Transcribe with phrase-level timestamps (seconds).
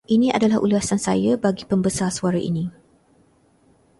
[0.15, 2.65] Ini adalah ulasan saya bagi pembesar suara ini.